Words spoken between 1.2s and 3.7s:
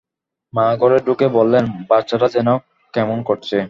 বললেন, বাচ্চাটা যেন কেমন করছে।